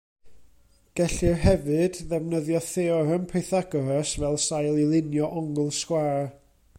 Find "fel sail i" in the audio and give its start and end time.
4.23-4.89